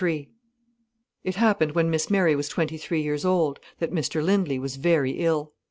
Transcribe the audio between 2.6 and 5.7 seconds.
three years old, that Mr Lindley was very ill.